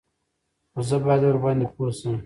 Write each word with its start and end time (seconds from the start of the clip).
_خو 0.71 0.79
زه 0.89 0.97
بايد 1.05 1.23
ورباندې 1.25 1.67
پوه 1.73 1.89
شم. 1.97 2.15